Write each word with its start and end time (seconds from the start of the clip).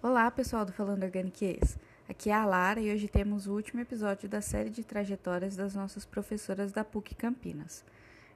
Olá, 0.00 0.30
pessoal 0.30 0.64
do 0.64 0.72
Falando 0.72 1.02
Organiquês. 1.02 1.76
Aqui 2.08 2.30
é 2.30 2.32
a 2.32 2.44
Lara 2.44 2.78
e 2.78 2.94
hoje 2.94 3.08
temos 3.08 3.48
o 3.48 3.52
último 3.52 3.80
episódio 3.80 4.28
da 4.28 4.40
série 4.40 4.70
de 4.70 4.84
trajetórias 4.84 5.56
das 5.56 5.74
nossas 5.74 6.06
professoras 6.06 6.70
da 6.70 6.84
PUC 6.84 7.16
Campinas. 7.16 7.84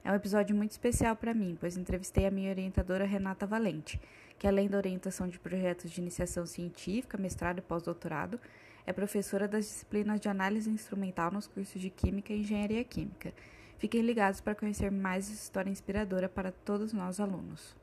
É 0.03 0.11
um 0.11 0.15
episódio 0.15 0.53
muito 0.53 0.71
especial 0.71 1.15
para 1.15 1.33
mim, 1.33 1.57
pois 1.57 1.77
entrevistei 1.77 2.25
a 2.25 2.31
minha 2.31 2.49
orientadora 2.49 3.05
Renata 3.05 3.47
Valente, 3.47 3.97
que 4.37 4.45
além 4.45 4.67
da 4.67 4.75
orientação 4.75 5.25
de 5.25 5.39
projetos 5.39 5.89
de 5.89 6.01
iniciação 6.01 6.45
científica, 6.45 7.17
mestrado 7.17 7.59
e 7.59 7.61
pós-doutorado, 7.61 8.41
é 8.85 8.91
professora 8.91 9.47
das 9.47 9.63
disciplinas 9.63 10.19
de 10.19 10.27
análise 10.27 10.69
instrumental 10.69 11.31
nos 11.31 11.47
cursos 11.47 11.81
de 11.81 11.89
Química 11.89 12.33
e 12.33 12.41
Engenharia 12.41 12.83
Química. 12.83 13.33
Fiquem 13.77 14.01
ligados 14.01 14.41
para 14.41 14.53
conhecer 14.53 14.91
mais 14.91 15.31
essa 15.31 15.43
história 15.43 15.71
inspiradora 15.71 16.27
para 16.27 16.51
todos 16.51 16.91
nós 16.91 17.21
alunos. 17.21 17.73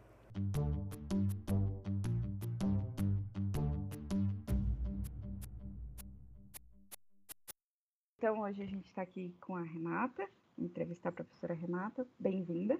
Então, 8.20 8.38
hoje 8.40 8.62
a 8.62 8.66
gente 8.66 8.86
está 8.86 9.00
aqui 9.00 9.34
com 9.40 9.56
a 9.56 9.62
Renata, 9.62 10.28
entrevistar 10.58 11.08
a 11.08 11.12
professora 11.12 11.54
Renata. 11.54 12.06
Bem-vinda. 12.18 12.78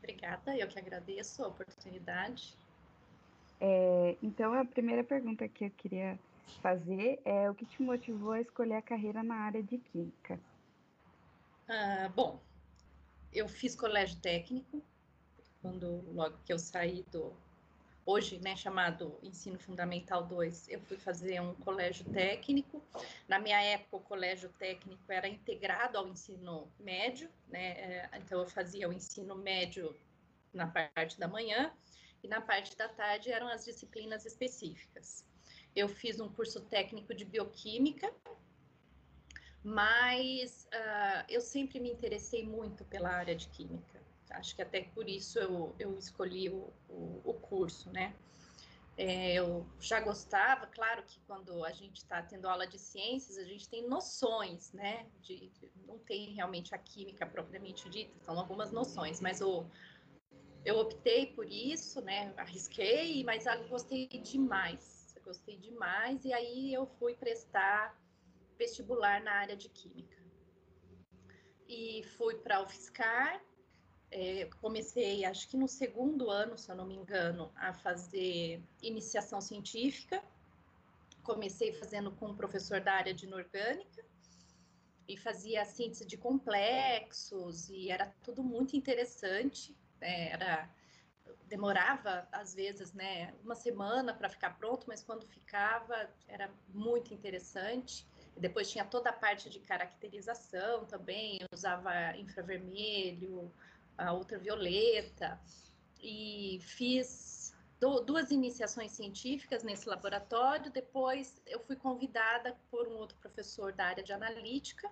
Obrigada, 0.00 0.56
eu 0.56 0.66
que 0.66 0.80
agradeço 0.80 1.44
a 1.44 1.46
oportunidade. 1.46 2.58
É, 3.60 4.16
então, 4.20 4.52
a 4.52 4.64
primeira 4.64 5.04
pergunta 5.04 5.46
que 5.46 5.66
eu 5.66 5.70
queria 5.70 6.18
fazer 6.60 7.20
é 7.24 7.48
o 7.48 7.54
que 7.54 7.64
te 7.64 7.80
motivou 7.80 8.32
a 8.32 8.40
escolher 8.40 8.74
a 8.74 8.82
carreira 8.82 9.22
na 9.22 9.36
área 9.36 9.62
de 9.62 9.78
Química? 9.78 10.40
Ah, 11.68 12.10
bom, 12.12 12.42
eu 13.32 13.46
fiz 13.48 13.76
colégio 13.76 14.18
técnico, 14.18 14.82
quando 15.60 16.02
logo 16.12 16.36
que 16.44 16.52
eu 16.52 16.58
saí 16.58 17.04
do, 17.12 17.32
hoje, 18.04 18.38
né, 18.38 18.56
chamado 18.56 19.18
Ensino 19.22 19.58
Fundamental 19.58 20.24
2, 20.24 20.68
eu 20.68 20.80
fui 20.80 20.96
fazer 20.96 21.40
um 21.40 21.54
colégio 21.54 22.04
técnico. 22.12 22.82
Na 23.28 23.38
minha 23.38 23.60
época, 23.60 23.96
o 23.96 24.00
colégio 24.00 24.48
técnico 24.58 25.10
era 25.10 25.28
integrado 25.28 25.96
ao 25.98 26.08
ensino 26.08 26.70
médio, 26.78 27.30
né, 27.48 27.70
é, 27.70 28.10
então 28.18 28.40
eu 28.40 28.46
fazia 28.46 28.88
o 28.88 28.92
ensino 28.92 29.36
médio 29.36 29.96
na 30.52 30.66
parte 30.66 31.18
da 31.18 31.28
manhã 31.28 31.72
e 32.22 32.28
na 32.28 32.40
parte 32.40 32.76
da 32.76 32.88
tarde 32.88 33.30
eram 33.30 33.48
as 33.48 33.64
disciplinas 33.64 34.26
específicas. 34.26 35.24
Eu 35.74 35.88
fiz 35.88 36.20
um 36.20 36.28
curso 36.28 36.60
técnico 36.60 37.14
de 37.14 37.24
bioquímica, 37.24 38.12
mas 39.64 40.68
uh, 40.74 41.24
eu 41.28 41.40
sempre 41.40 41.80
me 41.80 41.90
interessei 41.90 42.44
muito 42.44 42.84
pela 42.84 43.08
área 43.10 43.34
de 43.34 43.48
química 43.48 44.01
acho 44.34 44.54
que 44.54 44.62
até 44.62 44.82
por 44.82 45.08
isso 45.08 45.38
eu, 45.38 45.74
eu 45.78 45.96
escolhi 45.98 46.48
o, 46.48 46.72
o, 46.88 47.20
o 47.24 47.34
curso, 47.34 47.90
né? 47.90 48.14
É, 48.96 49.34
eu 49.34 49.66
já 49.80 50.00
gostava, 50.00 50.66
claro 50.66 51.02
que 51.04 51.18
quando 51.20 51.64
a 51.64 51.72
gente 51.72 51.96
está 51.96 52.22
tendo 52.22 52.46
aula 52.46 52.66
de 52.66 52.78
ciências, 52.78 53.38
a 53.38 53.44
gente 53.44 53.68
tem 53.68 53.88
noções, 53.88 54.72
né? 54.72 55.06
De, 55.22 55.48
de, 55.48 55.70
não 55.86 55.98
tem 55.98 56.34
realmente 56.34 56.74
a 56.74 56.78
química 56.78 57.26
propriamente 57.26 57.88
dita, 57.88 58.12
são 58.20 58.38
algumas 58.38 58.70
noções, 58.70 59.18
mas 59.20 59.40
o, 59.40 59.64
eu 60.64 60.78
optei 60.78 61.26
por 61.26 61.50
isso, 61.50 62.02
né? 62.02 62.34
Arrisquei, 62.36 63.24
mas 63.24 63.46
eu 63.46 63.66
gostei 63.68 64.06
demais, 64.06 65.14
eu 65.16 65.22
gostei 65.22 65.56
demais, 65.56 66.24
e 66.24 66.32
aí 66.32 66.74
eu 66.74 66.86
fui 66.86 67.14
prestar 67.14 67.98
vestibular 68.58 69.22
na 69.22 69.32
área 69.32 69.56
de 69.56 69.68
química. 69.70 70.20
E 71.66 72.02
fui 72.18 72.34
para 72.36 72.60
o 72.60 72.64
UFSCar, 72.64 73.42
é, 74.12 74.48
comecei, 74.60 75.24
acho 75.24 75.48
que 75.48 75.56
no 75.56 75.66
segundo 75.66 76.30
ano, 76.30 76.58
se 76.58 76.70
eu 76.70 76.76
não 76.76 76.86
me 76.86 76.94
engano, 76.94 77.50
a 77.56 77.72
fazer 77.72 78.62
iniciação 78.82 79.40
científica. 79.40 80.22
Comecei 81.22 81.72
fazendo 81.72 82.12
com 82.12 82.26
um 82.26 82.36
professor 82.36 82.80
da 82.80 82.92
área 82.92 83.14
de 83.14 83.24
inorgânica 83.24 84.04
e 85.08 85.16
fazia 85.16 85.64
síntese 85.64 86.04
de 86.04 86.18
complexos 86.18 87.70
e 87.70 87.90
era 87.90 88.06
tudo 88.22 88.42
muito 88.42 88.76
interessante. 88.76 89.74
Né? 89.98 90.30
Era 90.30 90.70
demorava 91.46 92.26
às 92.32 92.54
vezes, 92.54 92.92
né, 92.92 93.34
uma 93.44 93.54
semana 93.54 94.12
para 94.12 94.28
ficar 94.28 94.58
pronto, 94.58 94.86
mas 94.88 95.02
quando 95.02 95.26
ficava 95.26 96.10
era 96.26 96.50
muito 96.68 97.14
interessante. 97.14 98.06
Depois 98.36 98.70
tinha 98.70 98.84
toda 98.84 99.10
a 99.10 99.12
parte 99.12 99.50
de 99.50 99.60
caracterização 99.60 100.86
também, 100.86 101.38
usava 101.52 102.16
infravermelho, 102.16 103.52
a 103.96 104.12
ultravioleta, 104.12 105.40
e 106.02 106.58
fiz 106.62 107.54
duas 108.04 108.30
iniciações 108.30 108.92
científicas 108.92 109.62
nesse 109.62 109.88
laboratório. 109.88 110.70
Depois, 110.70 111.40
eu 111.46 111.60
fui 111.60 111.76
convidada 111.76 112.56
por 112.70 112.88
um 112.88 112.92
outro 112.92 113.16
professor 113.18 113.72
da 113.72 113.86
área 113.86 114.02
de 114.02 114.12
analítica 114.12 114.90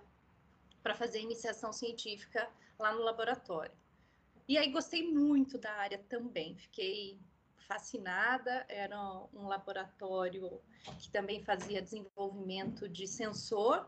para 0.81 0.95
fazer 0.95 1.19
iniciação 1.19 1.71
científica 1.71 2.49
lá 2.79 2.93
no 2.93 3.01
laboratório. 3.01 3.73
E 4.47 4.57
aí 4.57 4.71
gostei 4.71 5.09
muito 5.09 5.57
da 5.57 5.71
área 5.71 5.99
também, 6.09 6.57
fiquei 6.57 7.19
fascinada. 7.67 8.65
Era 8.67 8.99
um 9.33 9.47
laboratório 9.47 10.61
que 10.99 11.09
também 11.09 11.41
fazia 11.43 11.81
desenvolvimento 11.81 12.89
de 12.89 13.07
sensor. 13.07 13.87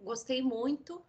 Gostei 0.00 0.40
muito. 0.40 1.04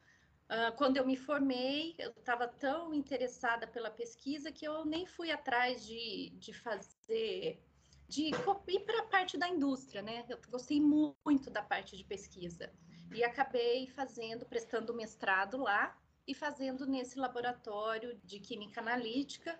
Uh, 0.49 0.71
quando 0.77 0.95
eu 0.95 1.05
me 1.05 1.17
formei, 1.17 1.93
eu 1.97 2.09
estava 2.11 2.47
tão 2.47 2.93
interessada 2.93 3.67
pela 3.67 3.91
pesquisa 3.91 4.49
que 4.49 4.65
eu 4.65 4.85
nem 4.85 5.05
fui 5.05 5.29
atrás 5.29 5.85
de, 5.85 6.29
de 6.37 6.53
fazer, 6.53 7.61
de 8.07 8.27
ir 8.27 8.79
para 8.85 8.99
a 8.99 9.07
parte 9.07 9.37
da 9.37 9.49
indústria, 9.49 10.01
né? 10.01 10.25
Eu 10.29 10.39
gostei 10.49 10.79
muito 10.79 11.49
da 11.49 11.61
parte 11.61 11.97
de 11.97 12.03
pesquisa 12.05 12.71
e 13.13 13.25
acabei 13.25 13.87
fazendo, 13.87 14.45
prestando 14.45 14.93
mestrado 14.93 15.57
lá 15.57 15.97
e 16.25 16.33
fazendo 16.33 16.85
nesse 16.85 17.19
laboratório 17.19 18.17
de 18.23 18.39
química 18.39 18.79
analítica 18.79 19.59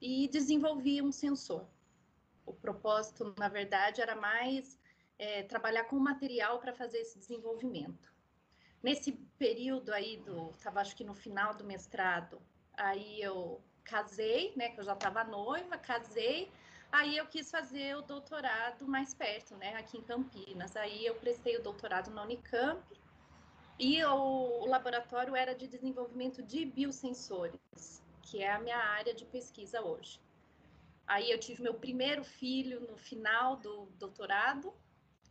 e 0.00 0.28
desenvolvi 0.28 1.02
um 1.02 1.10
sensor. 1.10 1.66
O 2.46 2.52
propósito, 2.52 3.34
na 3.36 3.48
verdade, 3.48 4.00
era 4.00 4.14
mais 4.14 4.78
é, 5.18 5.42
trabalhar 5.42 5.84
com 5.84 5.98
material 5.98 6.60
para 6.60 6.72
fazer 6.72 6.98
esse 6.98 7.18
desenvolvimento. 7.18 8.13
Nesse 8.84 9.12
período 9.38 9.94
aí 9.94 10.18
do, 10.18 10.52
tava 10.62 10.78
acho 10.82 10.94
que 10.94 11.04
no 11.04 11.14
final 11.14 11.54
do 11.54 11.64
mestrado, 11.64 12.38
aí 12.74 13.18
eu 13.18 13.58
casei, 13.82 14.52
né, 14.56 14.68
que 14.68 14.78
eu 14.78 14.84
já 14.84 14.92
estava 14.92 15.24
noiva, 15.24 15.78
casei, 15.78 16.52
aí 16.92 17.16
eu 17.16 17.26
quis 17.26 17.50
fazer 17.50 17.96
o 17.96 18.02
doutorado 18.02 18.86
mais 18.86 19.14
perto, 19.14 19.56
né, 19.56 19.74
aqui 19.76 19.96
em 19.96 20.02
Campinas. 20.02 20.76
Aí 20.76 21.06
eu 21.06 21.14
prestei 21.14 21.56
o 21.56 21.62
doutorado 21.62 22.10
na 22.10 22.24
Unicamp 22.24 22.84
e 23.78 24.04
o, 24.04 24.64
o 24.64 24.66
laboratório 24.66 25.34
era 25.34 25.54
de 25.54 25.66
desenvolvimento 25.66 26.42
de 26.42 26.66
biosensores, 26.66 28.02
que 28.20 28.42
é 28.42 28.52
a 28.52 28.60
minha 28.60 28.76
área 28.76 29.14
de 29.14 29.24
pesquisa 29.24 29.80
hoje. 29.80 30.20
Aí 31.06 31.30
eu 31.30 31.40
tive 31.40 31.62
meu 31.62 31.72
primeiro 31.72 32.22
filho 32.22 32.80
no 32.80 32.98
final 32.98 33.56
do 33.56 33.86
doutorado, 33.98 34.74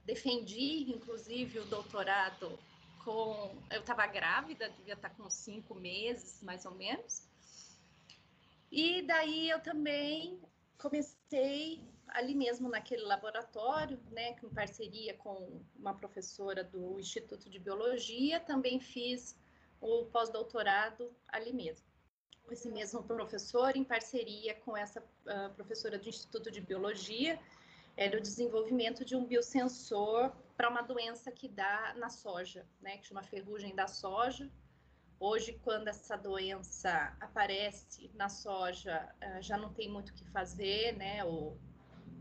defendi 0.04 0.92
inclusive 0.92 1.60
o 1.60 1.66
doutorado 1.66 2.58
com. 3.04 3.56
Eu 3.72 3.82
estava 3.82 4.06
grávida, 4.08 4.70
devia 4.70 4.94
estar 4.94 5.10
tá 5.10 5.16
com 5.16 5.30
cinco 5.30 5.76
meses, 5.76 6.42
mais 6.42 6.66
ou 6.66 6.74
menos. 6.76 7.28
E 8.72 9.02
daí 9.04 9.50
eu 9.50 9.62
também 9.62 10.42
comecei 10.78 11.82
ali 12.08 12.36
mesmo 12.36 12.70
naquele 12.70 13.04
laboratório, 13.04 14.00
né, 14.12 14.36
em 14.44 14.50
parceria 14.50 15.16
com 15.16 15.62
uma 15.76 15.94
professora 15.94 16.64
do 16.64 17.00
Instituto 17.00 17.50
de 17.50 17.60
Biologia, 17.60 18.40
também 18.40 18.80
fiz 18.80 19.36
o 19.82 20.06
pós-doutorado 20.06 21.12
ali 21.28 21.52
mesmo. 21.52 21.86
Com 22.44 22.52
esse 22.52 22.70
mesmo 22.70 23.04
professor, 23.04 23.76
em 23.76 23.84
parceria 23.84 24.54
com 24.56 24.76
essa 24.78 25.02
uh, 25.02 25.54
professora 25.56 25.98
do 25.98 26.08
Instituto 26.08 26.52
de 26.52 26.62
Biologia, 26.62 27.40
era 27.96 28.18
o 28.18 28.22
desenvolvimento 28.22 29.04
de 29.06 29.16
um 29.16 29.26
biosensor 29.26 30.32
para 30.56 30.70
uma 30.70 30.82
doença 30.82 31.32
que 31.32 31.48
dá 31.48 31.94
na 31.98 32.10
soja, 32.10 32.68
né, 32.82 32.98
que 32.98 33.08
chama 33.08 33.24
ferrugem 33.24 33.76
da 33.76 33.88
soja. 33.88 34.50
Hoje, 35.20 35.54
quando 35.64 35.88
essa 35.88 36.18
doença 36.18 37.16
aparece 37.20 38.12
na 38.14 38.28
soja, 38.28 39.16
eh, 39.22 39.42
já 39.42 39.58
não 39.58 39.74
tem 39.74 39.90
muito 39.90 40.10
o 40.10 40.14
que 40.14 40.26
fazer, 40.32 40.98
né? 40.98 41.24
O, 41.24 41.58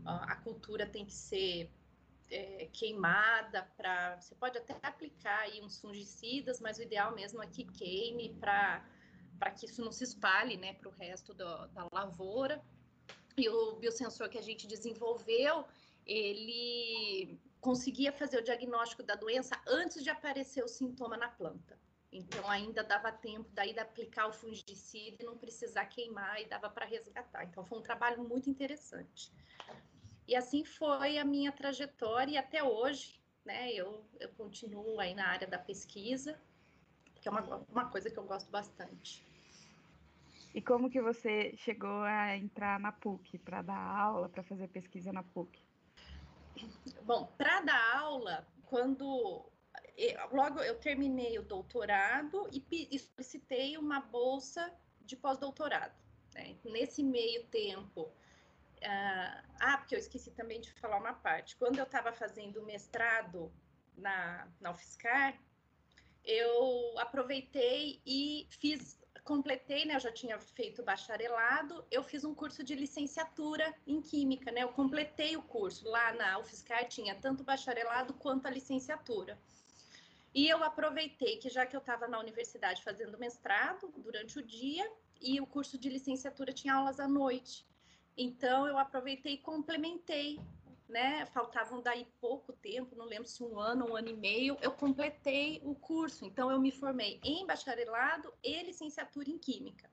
a 0.05 0.35
cultura 0.37 0.85
tem 0.85 1.05
que 1.05 1.13
ser 1.13 1.69
é, 2.29 2.67
queimada 2.71 3.63
para. 3.77 4.19
Você 4.19 4.35
pode 4.35 4.57
até 4.57 4.75
aplicar 4.81 5.39
aí 5.39 5.61
uns 5.61 5.79
fungicidas, 5.79 6.59
mas 6.59 6.77
o 6.77 6.81
ideal 6.81 7.13
mesmo 7.13 7.43
é 7.43 7.47
que 7.47 7.65
queime 7.65 8.33
para 8.39 8.81
que 9.57 9.65
isso 9.65 9.83
não 9.83 9.91
se 9.91 10.03
espalhe 10.03 10.57
né, 10.57 10.73
para 10.73 10.89
o 10.89 10.91
resto 10.91 11.33
do, 11.33 11.67
da 11.67 11.87
lavoura. 11.91 12.63
E 13.37 13.49
o 13.49 13.75
biosensor 13.75 14.29
que 14.29 14.37
a 14.37 14.41
gente 14.41 14.67
desenvolveu, 14.67 15.65
ele 16.05 17.39
conseguia 17.63 18.11
fazer 18.11 18.37
o 18.39 18.43
diagnóstico 18.43 19.01
da 19.01 19.15
doença 19.15 19.59
antes 19.65 20.03
de 20.03 20.09
aparecer 20.09 20.61
o 20.61 20.67
sintoma 20.67 21.15
na 21.15 21.29
planta. 21.29 21.79
Então, 22.11 22.47
ainda 22.47 22.83
dava 22.83 23.09
tempo 23.09 23.49
daí 23.53 23.73
de 23.73 23.79
aplicar 23.79 24.27
o 24.27 24.33
fungicida 24.33 25.23
e 25.23 25.25
não 25.25 25.37
precisar 25.37 25.85
queimar 25.85 26.41
e 26.41 26.45
dava 26.45 26.69
para 26.69 26.85
resgatar. 26.85 27.45
Então, 27.45 27.63
foi 27.63 27.79
um 27.79 27.81
trabalho 27.81 28.21
muito 28.21 28.49
interessante. 28.49 29.31
E 30.27 30.35
assim 30.35 30.65
foi 30.65 31.17
a 31.17 31.23
minha 31.23 31.53
trajetória 31.53 32.33
e 32.33 32.37
até 32.37 32.61
hoje, 32.61 33.19
né, 33.45 33.71
eu, 33.71 34.05
eu 34.19 34.29
continuo 34.33 34.99
aí 34.99 35.15
na 35.15 35.27
área 35.27 35.47
da 35.47 35.57
pesquisa, 35.57 36.37
que 37.15 37.29
é 37.29 37.31
uma, 37.31 37.65
uma 37.69 37.89
coisa 37.89 38.11
que 38.11 38.17
eu 38.17 38.25
gosto 38.25 38.51
bastante. 38.51 39.25
E 40.53 40.61
como 40.61 40.89
que 40.89 41.01
você 41.01 41.55
chegou 41.55 42.01
a 42.01 42.37
entrar 42.37 42.77
na 42.77 42.91
PUC 42.91 43.39
para 43.39 43.61
dar 43.61 43.79
aula, 43.79 44.27
para 44.27 44.43
fazer 44.43 44.67
pesquisa 44.67 45.13
na 45.13 45.23
PUC? 45.23 45.62
Bom, 47.03 47.25
para 47.37 47.61
dar 47.61 47.97
aula, 47.97 48.47
quando 48.65 49.45
logo 50.31 50.61
eu 50.61 50.75
terminei 50.79 51.37
o 51.37 51.43
doutorado 51.43 52.49
e, 52.51 52.97
solicitei 52.99 53.77
uma 53.77 53.99
bolsa 53.99 54.73
de 55.01 55.15
pós-doutorado. 55.15 55.93
Né? 56.33 56.55
Nesse 56.63 57.03
meio 57.03 57.45
tempo, 57.47 58.01
uh, 58.01 59.43
ah, 59.59 59.77
porque 59.77 59.95
eu 59.95 59.99
esqueci 59.99 60.31
também 60.31 60.59
de 60.59 60.71
falar 60.73 60.97
uma 60.97 61.13
parte. 61.13 61.55
Quando 61.55 61.77
eu 61.77 61.83
estava 61.83 62.11
fazendo 62.11 62.63
mestrado 62.63 63.53
na, 63.95 64.47
na 64.59 64.71
UFSCar, 64.71 65.39
eu 66.23 66.97
aproveitei 66.97 68.01
e 68.05 68.47
fiz, 68.49 68.97
completei, 69.23 69.85
né? 69.85 69.95
Eu 69.95 69.99
já 69.99 70.11
tinha 70.11 70.37
feito 70.39 70.83
bacharelado, 70.83 71.85
eu 71.89 72.03
fiz 72.03 72.23
um 72.23 72.35
curso 72.35 72.63
de 72.63 72.75
licenciatura 72.75 73.73
em 73.87 74.01
Química, 74.01 74.51
né? 74.51 74.63
Eu 74.63 74.69
completei 74.69 75.37
o 75.37 75.41
curso. 75.41 75.87
Lá 75.87 76.13
na 76.13 76.39
UFSCar 76.39 76.87
tinha 76.87 77.15
tanto 77.15 77.43
bacharelado 77.43 78.13
quanto 78.13 78.45
a 78.45 78.51
licenciatura. 78.51 79.39
E 80.33 80.49
eu 80.49 80.63
aproveitei 80.63 81.37
que 81.37 81.49
já 81.49 81.65
que 81.65 81.75
eu 81.75 81.79
estava 81.79 82.07
na 82.07 82.19
universidade 82.19 82.83
fazendo 82.83 83.17
mestrado 83.19 83.93
durante 83.97 84.39
o 84.39 84.43
dia 84.43 84.91
e 85.21 85.39
o 85.39 85.45
curso 85.45 85.77
de 85.77 85.89
licenciatura 85.89 86.51
tinha 86.51 86.73
aulas 86.73 86.99
à 86.99 87.07
noite. 87.07 87.65
Então 88.17 88.67
eu 88.67 88.77
aproveitei 88.77 89.33
e 89.33 89.37
complementei, 89.37 90.39
né? 90.93 91.25
Faltavam 91.25 91.81
daí 91.81 92.07
pouco 92.21 92.53
tempo, 92.53 92.95
não 92.95 93.05
lembro 93.05 93.27
se 93.27 93.43
um 93.43 93.59
ano, 93.59 93.89
um 93.89 93.95
ano 93.95 94.09
e 94.09 94.15
meio, 94.15 94.55
eu 94.61 94.71
completei 94.71 95.59
o 95.63 95.73
curso. 95.73 96.23
Então 96.23 96.51
eu 96.51 96.61
me 96.61 96.71
formei 96.71 97.19
em 97.23 97.45
bacharelado 97.45 98.31
e 98.43 98.63
licenciatura 98.63 99.29
em 99.29 99.39
química. 99.39 99.89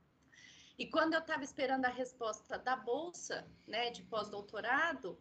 E 0.78 0.86
quando 0.86 1.14
eu 1.14 1.20
estava 1.20 1.42
esperando 1.42 1.86
a 1.86 1.88
resposta 1.88 2.58
da 2.58 2.76
bolsa, 2.76 3.46
né, 3.66 3.90
de 3.90 4.02
pós-doutorado, 4.04 5.18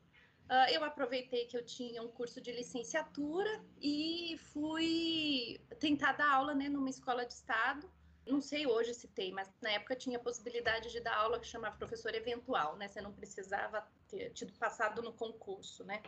Uh, 0.50 0.66
eu 0.72 0.84
aproveitei 0.84 1.46
que 1.46 1.56
eu 1.56 1.64
tinha 1.64 2.02
um 2.02 2.08
curso 2.08 2.42
de 2.42 2.52
licenciatura 2.52 3.64
e 3.80 4.36
fui 4.52 5.62
tentar 5.80 6.14
dar 6.14 6.28
aula 6.28 6.56
né, 6.56 6.68
numa 6.68 6.90
escola 6.90 7.24
de 7.24 7.34
estado. 7.34 7.88
Não 8.30 8.42
sei 8.42 8.68
hoje 8.68 8.94
se 8.94 9.08
tem, 9.08 9.32
mas 9.32 9.50
na 9.60 9.72
época 9.72 9.96
tinha 9.96 10.18
a 10.18 10.22
possibilidade 10.22 10.92
de 10.92 11.00
dar 11.00 11.16
aula 11.16 11.40
que 11.40 11.48
chamava 11.48 11.76
professor 11.76 12.14
eventual, 12.14 12.76
né? 12.76 12.88
Você 12.88 13.02
não 13.02 13.12
precisava 13.12 13.86
ter 14.08 14.30
tido 14.34 14.54
passado 14.54 15.02
no 15.02 15.12
concurso, 15.12 15.84
né? 15.84 16.02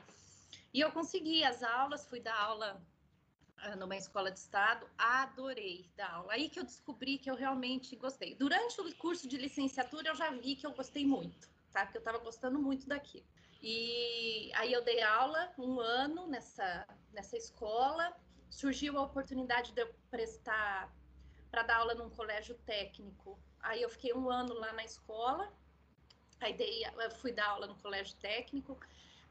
E 0.71 0.79
eu 0.79 0.91
consegui 0.91 1.43
as 1.43 1.63
aulas, 1.63 2.07
fui 2.07 2.19
dar 2.19 2.37
aula 2.39 2.79
uh, 3.65 3.75
numa 3.75 3.97
escola 3.97 4.31
de 4.31 4.37
estado, 4.37 4.87
adorei 4.97 5.89
dar 5.97 6.11
aula. 6.13 6.33
Aí 6.33 6.47
que 6.47 6.59
eu 6.59 6.63
descobri 6.63 7.17
que 7.17 7.29
eu 7.29 7.35
realmente 7.35 7.95
gostei. 7.95 8.35
Durante 8.35 8.79
o 8.79 8.95
curso 8.97 9.27
de 9.27 9.37
licenciatura 9.37 10.09
eu 10.09 10.15
já 10.15 10.29
vi 10.29 10.55
que 10.55 10.67
eu 10.67 10.73
gostei 10.73 11.05
muito, 11.05 11.49
tá? 11.73 11.87
Que 11.87 11.97
eu 11.97 12.01
estava 12.01 12.19
gostando 12.19 12.59
muito 12.59 12.87
daquilo. 12.87 13.25
E 13.63 14.51
aí 14.55 14.71
eu 14.71 14.83
dei 14.83 15.01
aula 15.01 15.51
um 15.57 15.79
ano 15.79 16.27
nessa, 16.27 16.87
nessa 17.11 17.35
escola. 17.35 18.15
Surgiu 18.49 18.97
a 18.99 19.03
oportunidade 19.03 19.71
de 19.71 19.81
eu 19.81 19.93
prestar 20.11 20.93
para 21.51 21.63
dar 21.63 21.77
aula 21.77 21.93
num 21.93 22.09
colégio 22.09 22.55
técnico. 22.65 23.37
Aí 23.59 23.81
eu 23.81 23.89
fiquei 23.89 24.13
um 24.13 24.29
ano 24.29 24.53
lá 24.53 24.71
na 24.73 24.85
escola. 24.85 25.51
Aí 26.39 26.53
dei, 26.53 26.81
fui 27.19 27.31
dar 27.31 27.49
aula 27.49 27.67
no 27.67 27.75
colégio 27.75 28.15
técnico. 28.15 28.79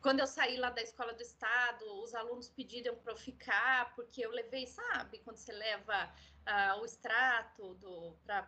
Quando 0.03 0.21
eu 0.21 0.27
saí 0.27 0.57
lá 0.57 0.71
da 0.71 0.83
escola 0.83 1.13
do 1.13 1.23
estado, 1.23 1.85
os 2.03 2.15
alunos 2.15 2.49
pediram 2.49 2.95
para 2.97 3.13
eu 3.13 3.17
ficar, 3.17 3.95
porque 3.95 4.25
eu 4.25 4.31
levei, 4.31 4.67
sabe, 4.67 5.19
quando 5.19 5.37
você 5.37 5.53
leva 5.53 6.11
uh, 6.47 6.81
o 6.81 6.85
extrato 6.87 7.77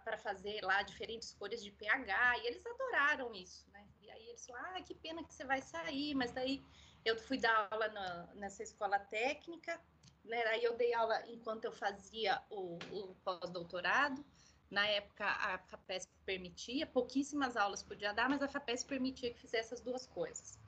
para 0.04 0.16
fazer 0.16 0.62
lá 0.62 0.82
diferentes 0.82 1.34
cores 1.34 1.62
de 1.62 1.70
pH, 1.70 2.38
e 2.38 2.46
eles 2.46 2.64
adoraram 2.64 3.34
isso, 3.34 3.70
né? 3.70 3.86
E 4.00 4.10
aí 4.10 4.28
eles 4.28 4.46
falaram, 4.46 4.76
ah, 4.76 4.82
que 4.82 4.94
pena 4.94 5.22
que 5.24 5.34
você 5.34 5.44
vai 5.44 5.60
sair, 5.60 6.14
mas 6.14 6.32
daí 6.32 6.64
eu 7.04 7.18
fui 7.18 7.36
dar 7.36 7.68
aula 7.70 7.88
na, 7.88 8.28
nessa 8.34 8.62
escola 8.62 8.98
técnica, 8.98 9.78
né? 10.24 10.42
Aí 10.46 10.64
eu 10.64 10.76
dei 10.76 10.94
aula 10.94 11.22
enquanto 11.28 11.64
eu 11.64 11.72
fazia 11.72 12.42
o, 12.50 12.78
o 12.90 13.14
pós-doutorado. 13.24 14.24
Na 14.70 14.86
época, 14.86 15.26
a 15.26 15.58
FAPESP 15.58 16.10
permitia, 16.24 16.86
pouquíssimas 16.86 17.56
aulas 17.56 17.82
podia 17.82 18.12
dar, 18.14 18.28
mas 18.28 18.42
a 18.42 18.48
FAPESP 18.48 18.88
permitia 18.88 19.30
que 19.30 19.38
fizesse 19.38 19.74
as 19.74 19.80
duas 19.80 20.06
coisas. 20.06 20.58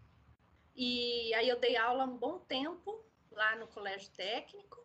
E 0.77 1.33
aí 1.35 1.49
eu 1.49 1.59
dei 1.59 1.77
aula 1.77 2.05
um 2.05 2.19
bom 2.19 2.39
tempo 2.41 3.03
lá 3.31 3.57
no 3.57 3.67
colégio 3.67 4.11
técnico, 4.11 4.85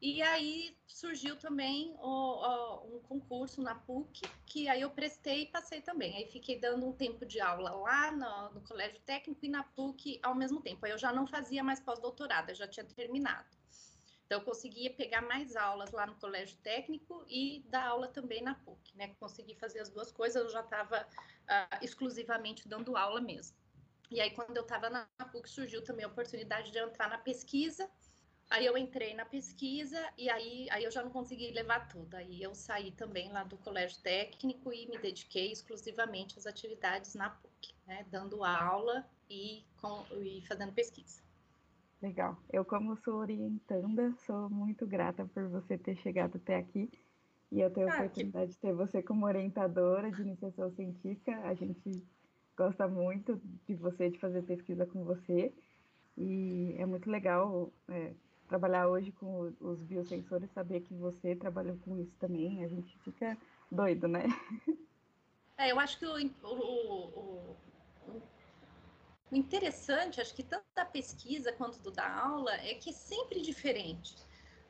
e 0.00 0.22
aí 0.22 0.74
surgiu 0.86 1.36
também 1.36 1.94
o, 1.98 2.06
o, 2.08 2.96
um 2.96 3.00
concurso 3.00 3.60
na 3.60 3.74
PUC, 3.74 4.22
que 4.46 4.66
aí 4.66 4.80
eu 4.80 4.90
prestei 4.90 5.42
e 5.42 5.46
passei 5.46 5.82
também. 5.82 6.16
Aí 6.16 6.26
fiquei 6.26 6.58
dando 6.58 6.86
um 6.86 6.92
tempo 6.92 7.26
de 7.26 7.38
aula 7.38 7.70
lá 7.72 8.10
no, 8.10 8.54
no 8.54 8.66
colégio 8.66 8.98
técnico 9.00 9.44
e 9.44 9.48
na 9.48 9.62
PUC 9.62 10.18
ao 10.22 10.34
mesmo 10.34 10.62
tempo. 10.62 10.86
Aí 10.86 10.92
eu 10.92 10.98
já 10.98 11.12
não 11.12 11.26
fazia 11.26 11.62
mais 11.62 11.80
pós-doutorado, 11.80 12.48
eu 12.48 12.54
já 12.54 12.66
tinha 12.66 12.84
terminado. 12.84 13.59
Então 14.30 14.38
eu 14.38 14.44
conseguia 14.44 14.94
pegar 14.94 15.22
mais 15.22 15.56
aulas 15.56 15.90
lá 15.90 16.06
no 16.06 16.14
colégio 16.14 16.56
técnico 16.58 17.24
e 17.28 17.64
dar 17.68 17.88
aula 17.88 18.06
também 18.06 18.40
na 18.40 18.54
PUC, 18.54 18.96
né? 18.96 19.12
Consegui 19.18 19.56
fazer 19.56 19.80
as 19.80 19.90
duas 19.90 20.12
coisas, 20.12 20.40
eu 20.40 20.48
já 20.48 20.60
estava 20.60 21.02
uh, 21.02 21.84
exclusivamente 21.84 22.68
dando 22.68 22.96
aula 22.96 23.20
mesmo. 23.20 23.56
E 24.08 24.20
aí 24.20 24.30
quando 24.30 24.56
eu 24.56 24.62
estava 24.62 24.88
na 24.88 25.08
PUC 25.32 25.50
surgiu 25.50 25.82
também 25.82 26.04
a 26.04 26.08
oportunidade 26.08 26.70
de 26.70 26.78
entrar 26.78 27.08
na 27.08 27.18
pesquisa 27.18 27.90
Aí 28.50 28.66
eu 28.66 28.76
entrei 28.76 29.14
na 29.14 29.24
pesquisa 29.24 29.96
e 30.18 30.28
aí, 30.28 30.66
aí 30.70 30.82
eu 30.82 30.90
já 30.90 31.04
não 31.04 31.10
consegui 31.10 31.52
levar 31.52 31.86
tudo. 31.86 32.16
Aí 32.16 32.42
eu 32.42 32.52
saí 32.52 32.90
também 32.90 33.30
lá 33.30 33.44
do 33.44 33.56
colégio 33.56 34.02
técnico 34.02 34.72
e 34.72 34.88
me 34.88 34.98
dediquei 34.98 35.52
exclusivamente 35.52 36.36
às 36.36 36.46
atividades 36.46 37.14
na 37.14 37.30
PUC, 37.30 37.72
né, 37.86 38.04
dando 38.10 38.42
aula 38.42 39.08
e, 39.28 39.64
com, 39.80 40.04
e 40.20 40.44
fazendo 40.48 40.72
pesquisa. 40.72 41.22
Legal. 42.02 42.36
Eu, 42.50 42.64
como 42.64 42.96
sou 42.96 43.16
orientanda, 43.16 44.14
sou 44.26 44.48
muito 44.48 44.86
grata 44.86 45.26
por 45.26 45.48
você 45.48 45.76
ter 45.76 45.96
chegado 45.96 46.36
até 46.36 46.56
aqui. 46.56 46.90
E 47.52 47.60
eu 47.60 47.70
tenho 47.70 47.88
a 47.88 47.92
ah, 47.92 47.96
oportunidade 47.96 48.46
que... 48.46 48.52
de 48.54 48.58
ter 48.58 48.72
você 48.72 49.02
como 49.02 49.26
orientadora 49.26 50.10
de 50.10 50.22
iniciação 50.22 50.70
científica. 50.72 51.38
A 51.42 51.54
gente 51.54 52.02
gosta 52.56 52.88
muito 52.88 53.40
de 53.66 53.74
você, 53.74 54.08
de 54.08 54.18
fazer 54.18 54.42
pesquisa 54.42 54.86
com 54.86 55.04
você. 55.04 55.52
E 56.16 56.74
é 56.78 56.86
muito 56.86 57.10
legal 57.10 57.72
é, 57.88 58.14
trabalhar 58.50 58.88
hoje 58.88 59.12
com 59.12 59.52
os 59.60 59.78
biosensores, 59.80 60.50
saber 60.52 60.80
que 60.80 60.92
você 60.94 61.36
trabalhou 61.36 61.76
com 61.84 61.96
isso 61.96 62.12
também, 62.18 62.64
a 62.64 62.68
gente 62.68 62.98
fica 63.04 63.38
doido, 63.70 64.08
né? 64.08 64.24
É, 65.56 65.70
eu 65.70 65.78
acho 65.78 65.98
que 65.98 66.06
o, 66.06 66.16
o, 66.42 66.48
o, 66.48 67.56
o 68.08 68.22
interessante, 69.32 70.20
acho 70.20 70.34
que 70.34 70.42
tanto 70.42 70.66
da 70.74 70.84
pesquisa 70.84 71.52
quanto 71.52 71.78
do 71.80 71.90
da 71.90 72.08
aula, 72.08 72.52
é 72.54 72.74
que 72.74 72.90
é 72.90 72.92
sempre 72.92 73.40
diferente. 73.40 74.14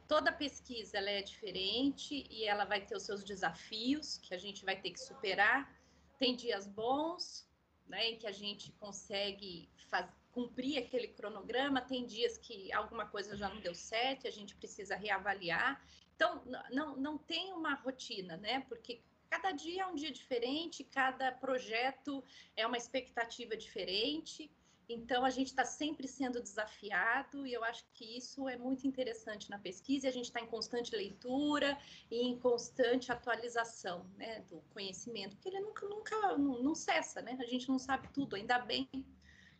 Toda 0.06 0.32
pesquisa 0.32 0.98
ela 0.98 1.10
é 1.10 1.22
diferente 1.22 2.26
e 2.30 2.44
ela 2.44 2.64
vai 2.64 2.80
ter 2.84 2.96
os 2.96 3.04
seus 3.04 3.22
desafios 3.24 4.18
que 4.18 4.34
a 4.34 4.38
gente 4.38 4.64
vai 4.64 4.80
ter 4.80 4.90
que 4.90 5.00
superar. 5.00 5.72
Tem 6.18 6.34
dias 6.34 6.66
bons, 6.66 7.48
né, 7.86 8.10
em 8.10 8.18
que 8.18 8.26
a 8.26 8.32
gente 8.32 8.72
consegue 8.72 9.68
fazer 9.88 10.20
cumprir 10.32 10.78
aquele 10.78 11.08
cronograma, 11.08 11.80
tem 11.80 12.06
dias 12.06 12.38
que 12.38 12.72
alguma 12.72 13.06
coisa 13.06 13.36
já 13.36 13.48
não 13.48 13.60
deu 13.60 13.74
certo, 13.74 14.26
a 14.26 14.30
gente 14.30 14.54
precisa 14.54 14.96
reavaliar. 14.96 15.82
Então, 16.14 16.42
não, 16.70 16.96
não 16.96 17.18
tem 17.18 17.52
uma 17.52 17.74
rotina, 17.74 18.36
né? 18.36 18.60
Porque 18.68 19.00
cada 19.30 19.52
dia 19.52 19.82
é 19.82 19.86
um 19.86 19.94
dia 19.94 20.10
diferente, 20.10 20.82
cada 20.82 21.30
projeto 21.30 22.22
é 22.56 22.66
uma 22.66 22.76
expectativa 22.76 23.56
diferente. 23.56 24.50
Então, 24.88 25.24
a 25.24 25.30
gente 25.30 25.46
está 25.46 25.64
sempre 25.64 26.08
sendo 26.08 26.42
desafiado 26.42 27.46
e 27.46 27.52
eu 27.52 27.62
acho 27.62 27.84
que 27.94 28.16
isso 28.18 28.48
é 28.48 28.56
muito 28.56 28.88
interessante 28.88 29.48
na 29.48 29.56
pesquisa. 29.56 30.08
A 30.08 30.10
gente 30.10 30.24
está 30.24 30.40
em 30.40 30.48
constante 30.48 30.96
leitura 30.96 31.78
e 32.10 32.26
em 32.26 32.36
constante 32.40 33.12
atualização 33.12 34.04
né, 34.16 34.40
do 34.48 34.60
conhecimento, 34.74 35.36
porque 35.36 35.48
ele 35.48 35.60
nunca, 35.60 35.86
nunca 35.86 36.36
não, 36.36 36.60
não 36.60 36.74
cessa, 36.74 37.22
né? 37.22 37.38
A 37.40 37.46
gente 37.46 37.68
não 37.68 37.78
sabe 37.78 38.08
tudo, 38.08 38.34
ainda 38.34 38.58
bem 38.58 38.88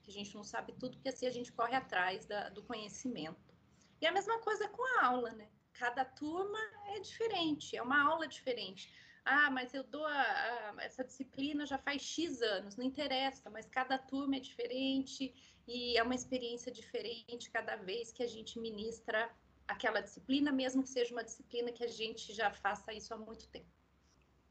que 0.03 0.11
a 0.11 0.13
gente 0.13 0.35
não 0.35 0.43
sabe 0.43 0.73
tudo, 0.73 0.97
porque 0.97 1.11
assim 1.11 1.29
a 1.29 1.31
gente 1.31 1.53
corre 1.53 1.77
atrás 1.77 2.27
da, 2.27 2.49
do 2.49 2.65
conhecimento. 2.65 3.55
E 4.01 4.07
a 4.07 4.13
mesma 4.13 4.41
coisa 4.41 4.69
com 4.69 4.83
a 4.99 5.07
aula, 5.07 5.31
né? 5.31 5.49
Cada 5.75 6.05
turma 6.05 6.59
é 6.89 6.99
diferente, 6.99 7.77
é 7.77 7.83
uma 7.83 8.03
aula 8.03 8.27
diferente. 8.27 8.93
Ah, 9.25 9.51
mas 9.51 9.75
eu 9.75 9.85
dou 9.85 10.05
a, 10.07 10.23
a, 10.23 10.75
essa 10.79 11.05
disciplina 11.05 11.67
já 11.67 11.79
faz 11.79 12.03
X 12.03 12.41
anos, 12.41 12.77
não 12.77 12.85
interessa, 12.85 13.51
mas 13.51 13.69
cada 13.69 13.99
turma 13.99 14.37
é 14.37 14.41
diferente 14.41 15.35
e 15.67 15.97
é 15.97 16.03
uma 16.03 16.15
experiência 16.15 16.73
diferente 16.73 17.51
cada 17.51 17.77
vez 17.77 18.13
que 18.13 18.23
a 18.23 18.27
gente 18.27 18.59
ministra 18.59 19.31
aquela 19.69 20.01
disciplina, 20.01 20.51
mesmo 20.51 20.83
que 20.83 20.89
seja 20.89 21.13
uma 21.13 21.23
disciplina 21.23 21.71
que 21.71 21.85
a 21.85 21.89
gente 21.89 22.33
já 22.33 22.51
faça 22.51 22.93
isso 22.93 23.15
há 23.15 23.17
muito 23.17 23.49
tempo. 23.49 23.69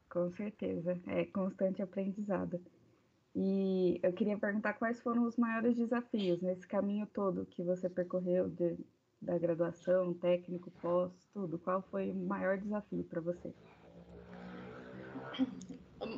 Com 0.08 0.30
certeza, 0.32 1.00
é 1.06 1.24
constante 1.26 1.82
aprendizado. 1.82 2.60
E 3.34 4.00
eu 4.02 4.12
queria 4.12 4.36
perguntar 4.36 4.74
quais 4.74 5.00
foram 5.00 5.24
os 5.24 5.36
maiores 5.36 5.76
desafios 5.76 6.40
nesse 6.40 6.66
caminho 6.66 7.06
todo 7.06 7.46
que 7.46 7.62
você 7.62 7.88
percorreu 7.88 8.48
de, 8.48 8.76
da 9.22 9.38
graduação, 9.38 10.12
técnico, 10.14 10.70
pós, 10.82 11.12
tudo. 11.32 11.58
Qual 11.58 11.82
foi 11.82 12.10
o 12.10 12.14
maior 12.14 12.58
desafio 12.58 13.04
para 13.04 13.20
você? 13.20 13.54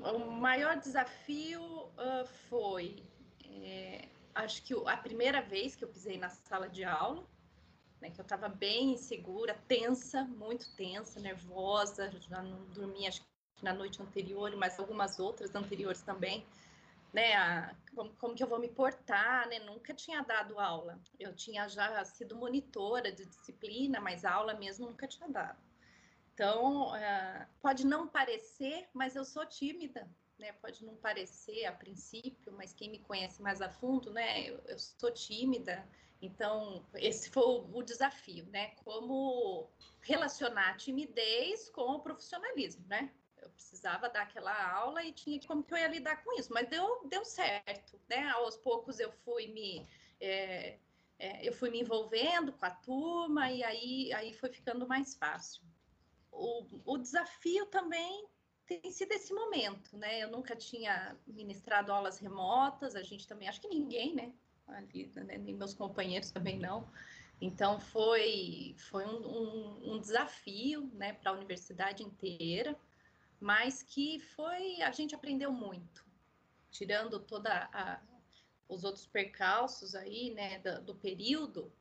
O 0.05 0.19
maior 0.31 0.77
desafio 0.79 1.63
uh, 1.63 2.27
foi, 2.49 3.05
é, 3.45 4.09
acho 4.35 4.63
que 4.65 4.75
a 4.87 4.97
primeira 4.97 5.41
vez 5.41 5.77
que 5.77 5.85
eu 5.85 5.89
pisei 5.89 6.19
na 6.19 6.29
sala 6.29 6.69
de 6.69 6.83
aula, 6.85 7.25
né, 8.01 8.11
que 8.11 8.21
eu 8.21 8.25
estava 8.25 8.49
bem 8.49 8.95
insegura, 8.95 9.55
tensa, 9.69 10.25
muito 10.25 10.75
tensa, 10.75 11.21
nervosa, 11.21 12.11
já 12.19 12.43
não 12.43 12.65
dormia 12.71 13.09
acho 13.09 13.21
que 13.21 13.65
na 13.65 13.73
noite 13.73 14.03
anterior, 14.03 14.55
mas 14.57 14.79
algumas 14.81 15.21
outras 15.21 15.55
anteriores 15.55 16.03
também, 16.03 16.45
né, 17.13 17.35
a, 17.35 17.73
como, 17.95 18.13
como, 18.15 18.35
que 18.35 18.43
eu 18.43 18.49
vou 18.49 18.59
me 18.59 18.69
portar, 18.69 19.49
né, 19.49 19.61
nunca 19.61 19.95
tinha 19.95 20.21
dado 20.23 20.59
aula, 20.59 20.99
eu 21.21 21.33
tinha 21.33 21.69
já 21.69 22.05
sido 22.05 22.35
monitora 22.35 23.13
de 23.13 23.25
disciplina, 23.25 24.01
mas 24.01 24.25
aula 24.25 24.55
mesmo 24.55 24.87
nunca 24.87 25.07
tinha 25.07 25.29
dado. 25.29 25.72
Então, 26.35 26.89
uh, 26.93 27.47
pode 27.61 27.87
não 27.87 28.09
parecer, 28.09 28.89
mas 28.93 29.17
eu 29.17 29.25
sou 29.25 29.45
tímida, 29.45 30.09
né? 30.39 30.53
Pode 30.53 30.85
não 30.85 30.97
parecer 30.97 31.67
a 31.67 31.73
princípio, 31.73 32.53
mas 32.53 32.73
quem 32.73 32.91
me 32.91 32.99
conhece 32.99 33.43
mais 33.43 33.61
a 33.61 33.69
fundo, 33.69 34.13
né? 34.13 34.49
Eu, 34.49 34.59
eu 34.67 34.79
sou 34.79 35.11
tímida, 35.11 35.87
então, 36.23 36.87
esse 36.95 37.29
foi 37.31 37.43
o 37.43 37.83
desafio, 37.83 38.47
né? 38.47 38.69
Como 38.85 39.69
relacionar 40.01 40.71
a 40.71 40.77
timidez 40.77 41.69
com 41.69 41.83
o 41.83 42.01
profissionalismo, 42.01 42.87
né? 42.87 43.11
Eu 43.37 43.51
precisava 43.51 44.09
dar 44.09 44.23
aquela 44.23 44.73
aula 44.73 45.03
e 45.05 45.13
tinha 45.13 45.41
como 45.47 45.65
que 45.65 45.75
eu 45.75 45.79
ia 45.79 45.89
lidar 45.89 46.23
com 46.23 46.33
isso, 46.39 46.53
mas 46.53 46.69
deu, 46.69 47.05
deu 47.09 47.25
certo, 47.25 48.01
né? 48.09 48.29
Aos 48.31 48.57
poucos 48.57 49.01
eu 49.01 49.11
fui 49.11 49.49
me 49.49 49.85
é, 50.21 50.79
é, 51.19 51.47
eu 51.47 51.53
fui 51.53 51.71
me 51.71 51.81
envolvendo 51.81 52.53
com 52.53 52.65
a 52.65 52.71
turma 52.71 53.51
e 53.51 53.65
aí, 53.65 54.13
aí 54.13 54.33
foi 54.33 54.49
ficando 54.49 54.87
mais 54.87 55.17
fácil. 55.17 55.63
O, 56.33 56.67
o 56.87 56.99
desafio 56.99 57.67
também 57.67 58.27
tem 58.67 58.91
sido 58.91 59.13
esse 59.13 59.33
momento, 59.33 59.97
né? 59.97 60.23
Eu 60.23 60.31
nunca 60.31 60.57
tinha 60.57 61.17
ministrado 61.27 61.93
aulas 61.93 62.19
remotas, 62.19 62.97
a 62.97 63.03
gente 63.03 63.29
também, 63.29 63.49
acho 63.49 63.61
que 63.61 63.69
ninguém, 63.69 64.15
né? 64.15 64.33
ali, 64.69 65.11
né? 65.15 65.39
nem 65.39 65.55
meus 65.55 65.75
companheiros 65.75 66.31
também 66.31 66.59
não. 66.59 66.89
Então 67.41 67.81
foi, 67.81 68.75
foi 68.79 69.05
um, 69.05 69.27
um, 69.27 69.95
um 69.95 70.01
desafio 70.01 70.91
né, 70.95 71.13
para 71.15 71.33
a 71.33 71.35
universidade 71.35 72.03
inteira, 72.03 72.79
mas 73.41 73.83
que 73.83 74.21
foi 74.21 74.81
a 74.83 74.93
gente 74.93 75.15
aprendeu 75.15 75.51
muito, 75.51 76.05
tirando 76.71 77.19
toda 77.19 78.01
os 78.69 78.85
outros 78.85 79.07
percalços 79.07 79.95
aí 79.95 80.33
né, 80.33 80.61
do, 80.61 80.83
do 80.83 80.95
período, 80.95 81.73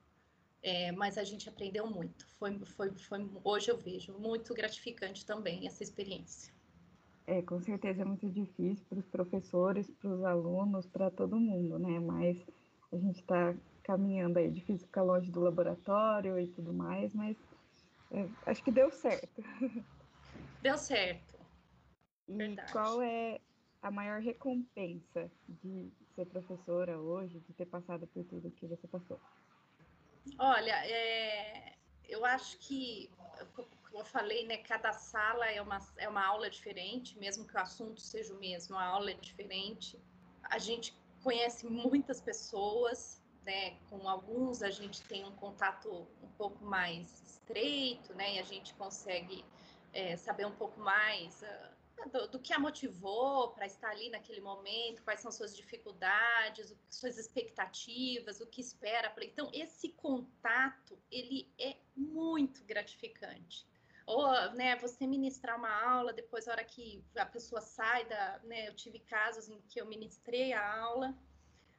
é, 0.63 0.91
mas 0.91 1.18
a 1.18 1.24
gente 1.24 1.50
aprendeu 1.50 1.88
muito. 1.88 2.27
Foi, 2.38 2.58
foi, 2.65 2.91
foi, 2.91 3.30
hoje 3.44 3.72
eu 3.72 3.77
vejo 3.77 4.13
muito 4.18 4.53
gratificante 4.53 5.25
também 5.25 5.65
essa 5.68 5.84
experiência. 5.84 6.53
É, 7.27 7.41
com 7.41 7.60
certeza 7.62 8.01
é 8.01 8.06
muito 8.06 8.30
difícil 8.30 8.86
para 8.89 9.00
os 9.00 9.08
professores, 9.08 9.89
para 9.89 10.10
os 10.10 10.24
alunos, 10.24 10.86
para 10.88 11.10
todo 11.10 11.39
mundo, 11.39 11.80
né? 11.80 12.00
Mas 12.00 12.38
a 12.91 12.98
gente 12.98 13.22
está 13.22 13.56
caminhando 13.84 14.38
aí, 14.38 14.50
difícil 14.51 14.86
ficar 14.86 15.03
longe 15.03 15.32
do 15.32 15.39
laboratório 15.39 16.39
e 16.39 16.48
tudo 16.48 16.74
mais, 16.74 17.13
mas 17.13 17.38
é, 18.12 18.27
acho 18.46 18.63
que 18.63 18.72
deu 18.72 18.91
certo. 18.91 19.41
Deu 20.62 20.77
certo. 20.77 21.39
E 22.27 22.38
Verdade. 22.38 22.72
qual 22.72 23.01
é 23.01 23.39
a 23.82 23.89
maior 23.89 24.22
recompensa 24.22 25.32
de 25.48 25.91
ser 26.15 26.25
professora 26.27 27.00
hoje, 27.00 27.39
de 27.39 27.53
ter 27.53 27.65
passado 27.65 28.06
por 28.08 28.24
tudo 28.25 28.51
que 28.51 28.68
você 28.68 28.88
passou? 28.88 29.20
Olha, 30.38 30.75
é, 30.86 31.75
eu 32.08 32.25
acho 32.25 32.58
que, 32.60 33.10
como 33.56 33.68
eu 33.94 34.06
falei, 34.06 34.46
né, 34.46 34.58
cada 34.58 34.94
sala 34.94 35.46
é 35.50 35.62
uma, 35.62 35.80
é 35.98 36.08
uma 36.08 36.25
aula 36.25 36.50
diferente, 36.50 37.18
mesmo 37.18 37.46
que 37.46 37.56
o 37.56 37.60
assunto 37.60 38.00
seja 38.00 38.34
o 38.34 38.40
mesmo, 38.40 38.75
a 38.75 38.84
aula 38.84 39.12
é 39.12 39.16
diferente. 39.16 40.00
A 40.44 40.58
gente 40.58 40.96
conhece 41.24 41.66
muitas 41.68 42.22
pessoas, 42.22 43.22
né? 43.46 43.78
Com 43.90 44.08
alguns 44.08 44.62
a 44.62 44.70
gente 44.70 45.01
tem 45.04 45.25
um 45.25 45.36
contato 45.36 46.08
um 46.22 46.30
pouco 46.38 46.63
mais 46.63 47.22
estreito, 47.24 48.13
né? 48.13 48.36
E 48.36 48.40
a 48.40 48.44
gente 48.44 48.74
consegue 48.75 49.44
é, 49.94 50.16
saber 50.16 50.46
um 50.46 50.56
pouco 50.56 50.80
mais 50.80 51.42
uh, 51.42 51.81
do, 52.10 52.27
do, 52.27 52.39
que 52.39 52.53
a 52.53 52.60
motivou 52.60 53.51
para 53.51 53.65
estar 53.65 53.89
ali 53.89 54.10
naquele 54.10 54.41
momento, 54.41 55.03
quais 55.03 55.20
são 55.20 55.31
suas 55.31 55.55
dificuldades, 55.55 56.75
suas 56.89 57.17
expectativas, 57.17 58.41
o 58.41 58.48
que 58.48 58.62
espera. 58.62 59.13
Então, 59.22 59.50
esse 59.53 59.89
contato, 59.89 60.98
ele 61.12 61.51
é 61.60 61.77
muito 61.96 62.63
gratificante. 62.63 63.67
Ou 64.05 64.27
né, 64.53 64.75
você 64.77 65.05
ministrar 65.05 65.58
uma 65.58 65.72
aula, 65.72 66.12
depois 66.12 66.48
a 66.48 66.51
hora 66.51 66.63
que 66.63 67.03
a 67.15 67.25
pessoa 67.25 67.62
sai 67.62 68.05
da, 68.05 68.39
né, 68.43 68.67
eu 68.67 68.75
tive 68.75 69.00
casos 69.00 69.48
em 69.48 69.62
que 69.70 69.79
eu 69.79 69.86
ministrei 69.86 70.53
a 70.53 70.75
aula, 70.81 71.15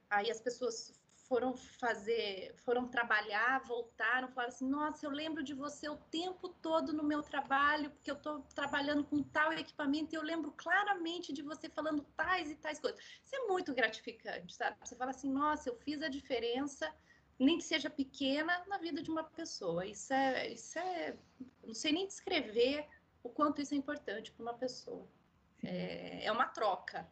aí 0.09 0.31
as 0.31 0.41
pessoas 0.41 1.02
foram 1.33 1.57
fazer, 1.57 2.55
foram 2.57 2.87
trabalhar, 2.87 3.61
voltaram, 3.61 4.29
falaram 4.29 4.53
assim, 4.53 4.69
nossa, 4.69 5.07
eu 5.07 5.11
lembro 5.11 5.43
de 5.43 5.55
você 5.55 5.89
o 5.89 5.97
tempo 5.97 6.51
todo 6.51 6.93
no 6.93 7.03
meu 7.03 7.23
trabalho, 7.23 7.91
porque 7.91 8.11
eu 8.11 8.17
estou 8.17 8.43
trabalhando 8.55 9.03
com 9.03 9.23
tal 9.23 9.51
equipamento 9.55 10.15
e 10.15 10.19
eu 10.19 10.23
lembro 10.23 10.53
claramente 10.53 11.33
de 11.33 11.41
você 11.41 11.71
falando 11.71 12.03
tais 12.15 12.51
e 12.51 12.57
tais 12.57 12.79
coisas. 12.79 13.01
Isso 13.25 13.35
é 13.35 13.47
muito 13.47 13.73
gratificante, 13.73 14.55
sabe? 14.55 14.77
Você 14.85 14.95
fala 14.95 15.13
assim, 15.13 15.31
nossa, 15.31 15.71
eu 15.71 15.75
fiz 15.77 16.03
a 16.03 16.09
diferença 16.09 16.95
nem 17.39 17.57
que 17.57 17.65
seja 17.65 17.89
pequena, 17.89 18.63
na 18.67 18.77
vida 18.77 19.03
de 19.03 19.11
uma 19.11 19.25
pessoa. 19.25 19.87
Isso 19.87 20.13
é, 20.13 20.49
isso 20.49 20.79
é, 20.79 21.17
não 21.65 21.73
sei 21.73 21.93
nem 21.93 22.07
descrever 22.07 22.87
o 23.23 23.31
quanto 23.31 23.63
isso 23.63 23.73
é 23.73 23.79
importante 23.79 24.31
para 24.33 24.43
uma 24.43 24.55
pessoa. 24.55 25.09
É, 25.65 26.27
é 26.27 26.31
uma 26.31 26.49
troca. 26.49 27.09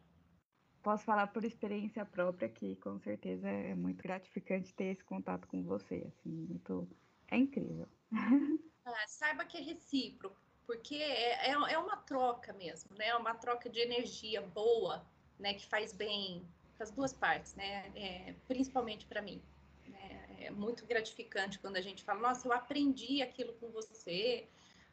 Posso 0.81 1.03
falar 1.03 1.27
por 1.27 1.43
experiência 1.45 2.05
própria 2.05 2.49
que 2.49 2.75
com 2.77 2.99
certeza 2.99 3.47
é 3.47 3.75
muito 3.75 4.01
gratificante 4.01 4.73
ter 4.73 4.85
esse 4.85 5.03
contato 5.03 5.47
com 5.47 5.61
você, 5.63 6.07
assim, 6.07 6.29
muito, 6.29 6.87
é 7.29 7.37
incrível. 7.37 7.87
Ah, 8.83 9.07
saiba 9.07 9.45
que 9.45 9.57
é 9.57 9.61
recíproco, 9.61 10.35
porque 10.65 10.95
é, 10.95 11.49
é, 11.49 11.51
é 11.51 11.77
uma 11.77 11.97
troca 11.97 12.51
mesmo, 12.53 12.95
né? 12.97 13.09
É 13.09 13.15
uma 13.15 13.35
troca 13.35 13.69
de 13.69 13.79
energia 13.79 14.41
boa, 14.41 15.05
né? 15.37 15.53
Que 15.53 15.67
faz 15.67 15.93
bem 15.93 16.43
para 16.75 16.85
as 16.85 16.91
duas 16.91 17.13
partes, 17.13 17.53
né? 17.53 17.91
É, 17.95 18.33
principalmente 18.47 19.05
para 19.05 19.21
mim. 19.21 19.39
Né? 19.87 20.25
É 20.39 20.49
muito 20.49 20.83
gratificante 20.87 21.59
quando 21.59 21.77
a 21.77 21.81
gente 21.81 22.03
fala, 22.03 22.19
nossa, 22.19 22.47
eu 22.47 22.51
aprendi 22.51 23.21
aquilo 23.21 23.53
com 23.53 23.69
você, 23.69 24.47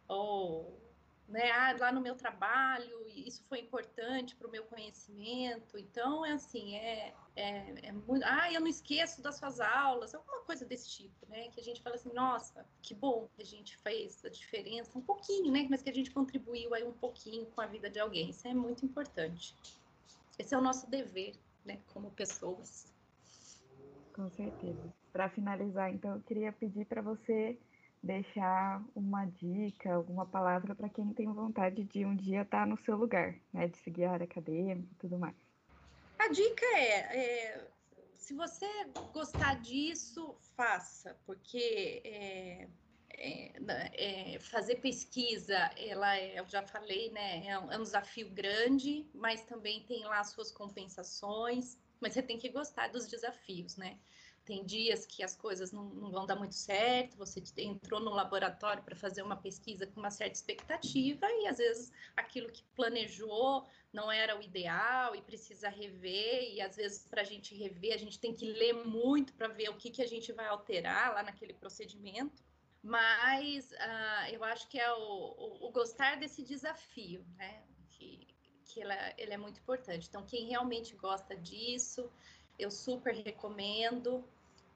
ou 0.06 0.78
né, 1.28 1.50
ah, 1.50 1.76
lá 1.78 1.92
no 1.92 2.00
meu 2.00 2.14
trabalho, 2.14 3.06
isso 3.06 3.44
foi 3.48 3.60
importante 3.60 4.34
para 4.34 4.48
o 4.48 4.50
meu 4.50 4.64
conhecimento. 4.64 5.78
Então, 5.78 6.24
é 6.24 6.32
assim, 6.32 6.74
é, 6.74 7.14
é, 7.36 7.88
é, 7.88 7.92
muito. 7.92 8.24
Ah, 8.24 8.50
eu 8.50 8.60
não 8.60 8.66
esqueço 8.66 9.20
das 9.20 9.36
suas 9.36 9.60
aulas, 9.60 10.14
alguma 10.14 10.40
coisa 10.40 10.64
desse 10.64 10.88
tipo, 10.88 11.26
né? 11.28 11.48
Que 11.50 11.60
a 11.60 11.62
gente 11.62 11.82
fala 11.82 11.96
assim, 11.96 12.12
nossa, 12.14 12.66
que 12.80 12.94
bom 12.94 13.28
que 13.36 13.42
a 13.42 13.44
gente 13.44 13.76
fez 13.78 14.24
a 14.24 14.30
diferença, 14.30 14.98
um 14.98 15.02
pouquinho, 15.02 15.52
né? 15.52 15.66
Mas 15.68 15.82
que 15.82 15.90
a 15.90 15.94
gente 15.94 16.10
contribuiu 16.10 16.72
aí 16.72 16.84
um 16.84 16.94
pouquinho 16.94 17.44
com 17.46 17.60
a 17.60 17.66
vida 17.66 17.90
de 17.90 18.00
alguém. 18.00 18.30
Isso 18.30 18.48
é 18.48 18.54
muito 18.54 18.86
importante. 18.86 19.54
Esse 20.38 20.54
é 20.54 20.58
o 20.58 20.62
nosso 20.62 20.88
dever, 20.88 21.34
né, 21.64 21.78
como 21.92 22.10
pessoas. 22.12 22.86
Com 24.14 24.30
certeza. 24.30 24.94
Para 25.12 25.28
finalizar, 25.28 25.92
então, 25.92 26.14
eu 26.14 26.22
queria 26.22 26.52
pedir 26.52 26.86
para 26.86 27.02
você 27.02 27.58
deixar 28.02 28.82
uma 28.94 29.24
dica, 29.24 29.94
alguma 29.94 30.26
palavra 30.26 30.74
para 30.74 30.88
quem 30.88 31.12
tem 31.12 31.26
vontade 31.32 31.84
de 31.84 32.04
um 32.04 32.14
dia 32.14 32.42
estar 32.42 32.60
tá 32.60 32.66
no 32.66 32.78
seu 32.78 32.96
lugar, 32.96 33.34
né? 33.52 33.68
De 33.68 33.76
seguir 33.78 34.04
a 34.04 34.12
área 34.12 34.24
acadêmica 34.24 34.88
e 34.92 34.96
tudo 34.96 35.18
mais. 35.18 35.36
A 36.18 36.28
dica 36.28 36.66
é, 36.76 37.16
é 37.16 37.68
se 38.14 38.34
você 38.34 38.66
gostar 39.12 39.60
disso, 39.60 40.36
faça, 40.56 41.18
porque 41.24 42.02
é, 42.04 42.68
é, 43.10 44.34
é, 44.34 44.38
fazer 44.38 44.76
pesquisa, 44.76 45.56
ela 45.76 46.16
é, 46.16 46.38
eu 46.38 46.46
já 46.46 46.62
falei, 46.62 47.10
né, 47.10 47.46
é 47.46 47.58
um, 47.58 47.72
é 47.72 47.78
um, 47.78 47.82
desafio 47.82 48.28
grande, 48.30 49.08
mas 49.14 49.42
também 49.42 49.82
tem 49.84 50.04
lá 50.04 50.20
as 50.20 50.30
suas 50.30 50.52
compensações 50.52 51.78
mas 52.00 52.12
você 52.12 52.22
tem 52.22 52.38
que 52.38 52.48
gostar 52.48 52.88
dos 52.88 53.06
desafios, 53.06 53.76
né? 53.76 53.98
Tem 54.48 54.64
dias 54.64 55.04
que 55.04 55.22
as 55.22 55.36
coisas 55.36 55.72
não, 55.72 55.90
não 55.90 56.10
vão 56.10 56.24
dar 56.24 56.34
muito 56.34 56.54
certo, 56.54 57.18
você 57.18 57.42
entrou 57.58 58.00
no 58.00 58.08
laboratório 58.08 58.82
para 58.82 58.96
fazer 58.96 59.20
uma 59.20 59.36
pesquisa 59.36 59.86
com 59.86 60.00
uma 60.00 60.10
certa 60.10 60.36
expectativa 60.36 61.26
e 61.30 61.46
às 61.46 61.58
vezes 61.58 61.92
aquilo 62.16 62.50
que 62.50 62.64
planejou 62.74 63.68
não 63.92 64.10
era 64.10 64.38
o 64.38 64.42
ideal 64.42 65.14
e 65.14 65.20
precisa 65.20 65.68
rever, 65.68 66.54
e 66.54 66.62
às 66.62 66.76
vezes 66.76 67.06
para 67.10 67.20
a 67.20 67.24
gente 67.24 67.54
rever 67.54 67.92
a 67.92 67.98
gente 67.98 68.18
tem 68.18 68.34
que 68.34 68.46
ler 68.50 68.72
muito 68.72 69.34
para 69.34 69.48
ver 69.48 69.68
o 69.68 69.76
que, 69.76 69.90
que 69.90 70.00
a 70.00 70.06
gente 70.06 70.32
vai 70.32 70.46
alterar 70.46 71.12
lá 71.12 71.22
naquele 71.22 71.52
procedimento. 71.52 72.42
Mas 72.82 73.70
uh, 73.72 74.32
eu 74.32 74.42
acho 74.44 74.66
que 74.66 74.80
é 74.80 74.90
o, 74.94 74.96
o, 74.96 75.66
o 75.66 75.72
gostar 75.72 76.16
desse 76.16 76.42
desafio, 76.42 77.22
né? 77.36 77.64
Que, 77.90 78.26
que 78.64 78.80
ela, 78.80 78.96
ele 79.18 79.34
é 79.34 79.36
muito 79.36 79.60
importante. 79.60 80.08
Então, 80.08 80.24
quem 80.24 80.46
realmente 80.46 80.96
gosta 80.96 81.36
disso, 81.36 82.10
eu 82.58 82.70
super 82.70 83.14
recomendo, 83.14 84.24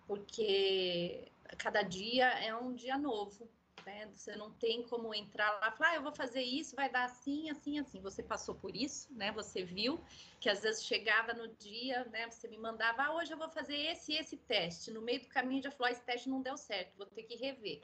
porque 0.07 1.31
cada 1.59 1.83
dia 1.83 2.27
é 2.45 2.55
um 2.55 2.75
dia 2.75 2.97
novo. 2.97 3.49
Né? 3.85 4.09
Você 4.15 4.37
não 4.37 4.53
tem 4.53 4.83
como 4.85 5.13
entrar 5.13 5.51
lá 5.61 5.69
e 5.69 5.77
falar, 5.77 5.91
ah, 5.91 5.95
eu 5.97 6.03
vou 6.03 6.13
fazer 6.15 6.43
isso, 6.43 6.77
vai 6.77 6.89
dar 6.89 7.05
assim, 7.05 7.51
assim, 7.51 7.79
assim. 7.79 8.01
Você 8.01 8.23
passou 8.23 8.55
por 8.55 8.77
isso, 8.77 9.13
né? 9.13 9.33
Você 9.33 9.65
viu 9.65 10.01
que 10.41 10.49
às 10.49 10.63
vezes 10.63 10.85
chegava 10.85 11.33
no 11.33 11.49
dia, 11.57 12.05
né? 12.07 12.31
Você 12.31 12.47
me 12.47 12.59
mandava, 12.59 13.03
ah, 13.03 13.15
hoje 13.15 13.33
eu 13.33 13.39
vou 13.39 13.49
fazer 13.49 13.77
esse 13.77 14.15
esse 14.15 14.37
teste. 14.37 14.93
No 14.93 15.03
meio 15.03 15.21
do 15.21 15.29
caminho 15.29 15.63
já 15.63 15.71
falou, 15.71 15.89
ah, 15.89 15.91
esse 15.93 16.03
teste 16.05 16.29
não 16.29 16.41
deu 16.41 16.57
certo, 16.57 16.97
vou 16.97 17.07
ter 17.07 17.25
que 17.25 17.35
rever. 17.35 17.83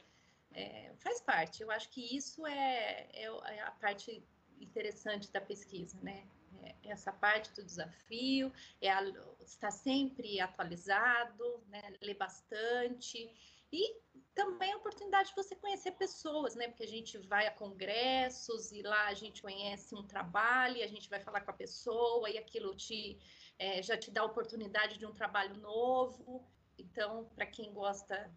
É, 0.52 0.92
faz 0.98 1.20
parte. 1.20 1.62
Eu 1.62 1.70
acho 1.70 1.88
que 1.90 2.16
isso 2.16 2.46
é, 2.46 3.08
é, 3.12 3.24
é 3.24 3.62
a 3.62 3.70
parte 3.72 4.22
interessante 4.60 5.30
da 5.32 5.40
pesquisa, 5.40 5.98
né? 6.00 6.24
É 6.62 6.74
essa 6.90 7.12
parte 7.12 7.52
do 7.52 7.64
desafio, 7.64 8.52
é 8.80 8.90
a, 8.90 9.02
estar 9.40 9.70
sempre 9.70 10.40
atualizado, 10.40 11.62
né? 11.68 11.94
ler 12.00 12.14
bastante 12.14 13.30
e 13.72 13.96
também 14.34 14.72
a 14.72 14.76
oportunidade 14.76 15.30
de 15.30 15.36
você 15.36 15.54
conhecer 15.56 15.92
pessoas, 15.92 16.54
né? 16.54 16.68
Porque 16.68 16.84
a 16.84 16.88
gente 16.88 17.18
vai 17.18 17.46
a 17.46 17.50
congressos 17.50 18.72
e 18.72 18.82
lá 18.82 19.06
a 19.08 19.14
gente 19.14 19.42
conhece 19.42 19.94
um 19.94 20.02
trabalho, 20.02 20.78
e 20.78 20.82
a 20.82 20.86
gente 20.86 21.10
vai 21.10 21.20
falar 21.20 21.40
com 21.40 21.50
a 21.50 21.54
pessoa 21.54 22.30
e 22.30 22.38
aquilo 22.38 22.74
te 22.74 23.18
é, 23.58 23.82
já 23.82 23.96
te 23.96 24.10
dá 24.10 24.20
a 24.20 24.24
oportunidade 24.24 24.98
de 24.98 25.04
um 25.04 25.12
trabalho 25.12 25.56
novo. 25.56 26.46
Então, 26.78 27.28
para 27.34 27.44
quem 27.44 27.72
gosta 27.72 28.30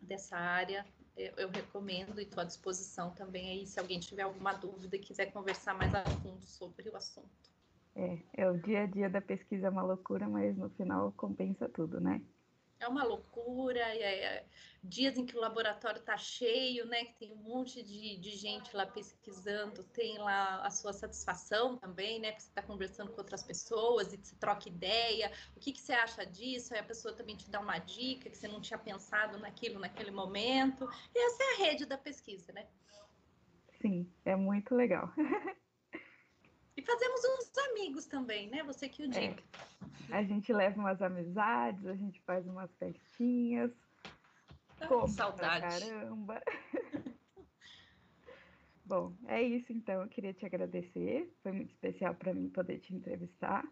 dessa 0.00 0.36
área, 0.36 0.84
eu, 1.16 1.32
eu 1.36 1.48
recomendo 1.48 2.20
e 2.20 2.24
estou 2.24 2.42
à 2.42 2.44
disposição 2.44 3.12
também 3.12 3.50
aí 3.50 3.66
se 3.66 3.78
alguém 3.78 4.00
tiver 4.00 4.22
alguma 4.22 4.52
dúvida 4.52 4.96
e 4.96 4.98
quiser 4.98 5.26
conversar 5.26 5.74
mais 5.74 5.94
a 5.94 6.04
fundo 6.04 6.44
sobre 6.44 6.88
o 6.88 6.96
assunto. 6.96 7.53
É, 7.96 8.18
é 8.34 8.50
o 8.50 8.58
dia 8.58 8.82
a 8.82 8.86
dia 8.86 9.08
da 9.08 9.20
pesquisa 9.20 9.66
é 9.68 9.70
uma 9.70 9.82
loucura, 9.82 10.28
mas 10.28 10.56
no 10.56 10.68
final 10.70 11.12
compensa 11.12 11.68
tudo, 11.68 12.00
né? 12.00 12.20
é 12.84 12.88
uma 12.88 13.02
loucura, 13.02 13.80
é, 13.80 14.44
dias 14.82 15.16
em 15.16 15.24
que 15.24 15.36
o 15.36 15.40
laboratório 15.40 15.98
está 15.98 16.16
cheio, 16.16 16.86
né? 16.86 17.04
Que 17.04 17.14
tem 17.14 17.32
um 17.32 17.36
monte 17.36 17.82
de, 17.82 18.18
de 18.18 18.30
gente 18.30 18.74
lá 18.76 18.86
pesquisando, 18.86 19.82
tem 19.84 20.18
lá 20.18 20.60
a 20.64 20.70
sua 20.70 20.92
satisfação 20.92 21.76
também, 21.78 22.20
né? 22.20 22.30
Porque 22.30 22.42
você 22.42 22.48
está 22.50 22.62
conversando 22.62 23.10
com 23.12 23.18
outras 23.18 23.42
pessoas 23.42 24.12
e 24.12 24.18
você 24.18 24.36
troca 24.36 24.68
ideia, 24.68 25.32
o 25.56 25.60
que, 25.60 25.72
que 25.72 25.80
você 25.80 25.92
acha 25.92 26.24
disso? 26.24 26.74
Aí 26.74 26.80
a 26.80 26.84
pessoa 26.84 27.14
também 27.14 27.36
te 27.36 27.50
dá 27.50 27.60
uma 27.60 27.78
dica 27.78 28.28
que 28.28 28.36
você 28.36 28.48
não 28.48 28.60
tinha 28.60 28.78
pensado 28.78 29.38
naquilo 29.38 29.78
naquele 29.80 30.10
momento. 30.10 30.88
E 31.14 31.26
essa 31.26 31.42
é 31.42 31.46
a 31.54 31.66
rede 31.66 31.86
da 31.86 31.96
pesquisa, 31.96 32.52
né? 32.52 32.66
Sim, 33.80 34.10
é 34.24 34.36
muito 34.36 34.74
legal. 34.74 35.10
E 36.76 36.82
fazemos 36.82 37.20
uns 37.24 37.58
amigos 37.70 38.06
também, 38.06 38.48
né? 38.48 38.62
Você 38.64 38.88
que 38.88 39.02
o 39.02 39.06
é. 39.06 39.08
diga. 39.08 39.42
É. 40.10 40.16
A 40.16 40.22
gente 40.22 40.52
leva 40.52 40.78
umas 40.78 41.00
amizades, 41.00 41.86
a 41.86 41.94
gente 41.94 42.20
faz 42.22 42.46
umas 42.46 42.74
festinhas. 42.76 43.70
Ai, 44.80 45.08
saudade. 45.08 45.62
Caramba. 45.62 46.42
Bom, 48.84 49.14
é 49.26 49.42
isso 49.42 49.72
então. 49.72 50.02
Eu 50.02 50.08
queria 50.08 50.34
te 50.34 50.44
agradecer. 50.44 51.32
Foi 51.42 51.52
muito 51.52 51.70
especial 51.70 52.14
para 52.14 52.34
mim 52.34 52.50
poder 52.50 52.80
te 52.80 52.94
entrevistar. 52.94 53.64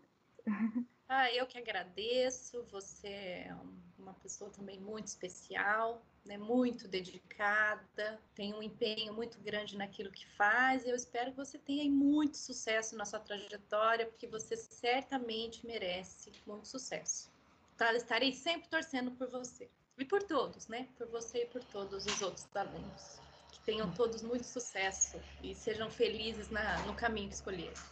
Ah, 1.15 1.31
eu 1.31 1.47
que 1.47 1.59
agradeço. 1.59 2.65
Você 2.71 3.07
é 3.07 3.55
uma 3.99 4.15
pessoa 4.15 4.49
também 4.49 4.81
muito 4.81 5.09
especial, 5.09 6.03
né? 6.25 6.39
muito 6.39 6.89
dedicada, 6.89 8.19
tem 8.35 8.55
um 8.55 8.63
empenho 8.63 9.13
muito 9.13 9.39
grande 9.41 9.77
naquilo 9.77 10.11
que 10.11 10.27
faz. 10.37 10.87
Eu 10.87 10.97
espero 10.97 11.33
que 11.33 11.37
você 11.37 11.59
tenha 11.59 11.85
muito 11.91 12.39
sucesso 12.39 12.97
na 12.97 13.05
sua 13.05 13.21
trajetória, 13.21 14.07
porque 14.07 14.27
você 14.27 14.57
certamente 14.57 15.67
merece 15.67 16.33
muito 16.47 16.67
sucesso. 16.67 17.31
Tá? 17.77 17.93
Estarei 17.93 18.33
sempre 18.33 18.71
torcendo 18.71 19.11
por 19.11 19.29
você. 19.29 19.69
E 19.99 20.07
por 20.07 20.23
todos, 20.23 20.67
né? 20.67 20.89
Por 20.97 21.09
você 21.09 21.43
e 21.43 21.47
por 21.47 21.63
todos 21.65 22.07
os 22.07 22.23
outros 22.23 22.47
alunos. 22.57 23.21
Que 23.53 23.61
tenham 23.61 23.93
todos 23.93 24.23
muito 24.23 24.47
sucesso 24.47 25.21
e 25.43 25.55
sejam 25.55 25.91
felizes 25.91 26.49
na, 26.49 26.79
no 26.87 26.95
caminho 26.95 27.29
que 27.29 27.35
escolheram. 27.35 27.92